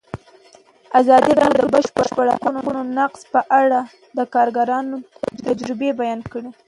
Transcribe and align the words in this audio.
ازادي 0.99 1.31
راډیو 1.41 1.65
د 1.65 1.67
د 1.69 1.71
بشري 1.95 2.33
حقونو 2.43 2.81
نقض 2.97 3.21
په 3.33 3.39
اړه 3.61 3.79
د 4.17 4.19
کارګرانو 4.33 4.95
تجربې 5.45 5.89
بیان 5.99 6.19
کړي. 6.31 6.49